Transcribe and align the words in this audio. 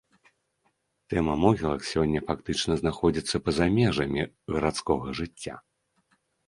Тэма 1.13 1.33
могілак 1.43 1.81
сёння 1.91 2.23
фактычна 2.31 2.73
знаходзіцца 2.81 3.35
па-за 3.49 3.65
межамі 3.77 4.21
гарадскога 4.57 5.07
жыцця. 5.23 5.55